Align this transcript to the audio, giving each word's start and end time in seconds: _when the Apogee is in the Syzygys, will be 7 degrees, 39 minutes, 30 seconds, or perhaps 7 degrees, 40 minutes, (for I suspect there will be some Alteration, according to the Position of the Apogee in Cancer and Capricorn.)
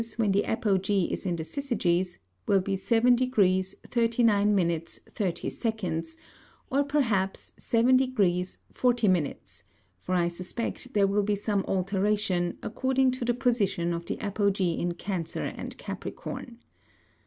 _when 0.17 0.31
the 0.31 0.45
Apogee 0.45 1.09
is 1.11 1.27
in 1.27 1.35
the 1.35 1.43
Syzygys, 1.43 2.17
will 2.47 2.59
be 2.59 2.75
7 2.75 3.15
degrees, 3.15 3.75
39 3.87 4.55
minutes, 4.55 4.99
30 5.11 5.51
seconds, 5.51 6.17
or 6.71 6.83
perhaps 6.83 7.53
7 7.57 7.97
degrees, 7.97 8.57
40 8.71 9.07
minutes, 9.07 9.63
(for 9.99 10.15
I 10.15 10.27
suspect 10.27 10.95
there 10.95 11.05
will 11.05 11.21
be 11.21 11.35
some 11.35 11.63
Alteration, 11.67 12.57
according 12.63 13.11
to 13.11 13.25
the 13.25 13.35
Position 13.35 13.93
of 13.93 14.07
the 14.07 14.19
Apogee 14.19 14.73
in 14.79 14.93
Cancer 14.95 15.43
and 15.43 15.77
Capricorn.) 15.77 16.57